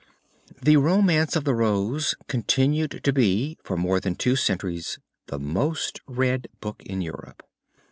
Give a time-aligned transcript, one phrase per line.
[0.59, 6.01] The Romance of the Rose continued to be for more than two centuries the most
[6.07, 7.43] read book in Europe.